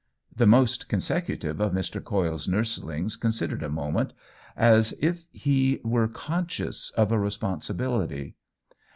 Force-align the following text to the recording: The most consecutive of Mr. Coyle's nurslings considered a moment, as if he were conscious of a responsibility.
The 0.35 0.47
most 0.47 0.89
consecutive 0.89 1.59
of 1.59 1.73
Mr. 1.73 2.03
Coyle's 2.03 2.47
nurslings 2.47 3.15
considered 3.15 3.61
a 3.61 3.69
moment, 3.69 4.13
as 4.57 4.93
if 4.99 5.27
he 5.31 5.79
were 5.83 6.07
conscious 6.07 6.89
of 6.97 7.11
a 7.11 7.19
responsibility. 7.19 8.35